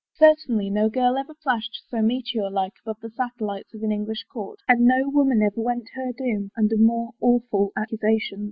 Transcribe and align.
Certainly 0.15 0.71
no 0.71 0.89
girl 0.89 1.15
ever 1.15 1.35
flashed 1.35 1.83
so 1.87 2.01
meteor 2.01 2.49
like 2.49 2.73
above 2.81 2.99
the 3.03 3.11
satellites 3.11 3.75
of 3.75 3.83
an 3.83 3.91
English 3.91 4.23
court, 4.33 4.57
and 4.67 4.81
no 4.83 5.07
woman 5.11 5.43
ever 5.43 5.61
went 5.61 5.85
to 5.85 5.93
her 5.97 6.11
doom 6.11 6.49
under 6.57 6.75
more 6.75 7.11
awful 7.21 7.71
accusations. 7.77 8.39